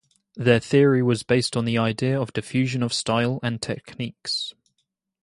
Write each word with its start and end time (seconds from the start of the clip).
Their 0.35 0.59
theory 0.59 1.03
was 1.03 1.21
based 1.21 1.55
on 1.55 1.63
the 1.65 1.77
idea 1.77 2.19
of 2.19 2.33
diffusion 2.33 2.81
of 2.81 2.91
style 2.91 3.39
and 3.43 3.61
techniques. 3.61 4.55